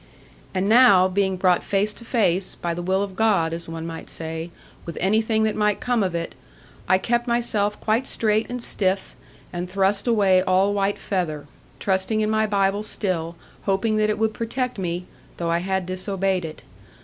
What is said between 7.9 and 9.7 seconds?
straight and stiff, and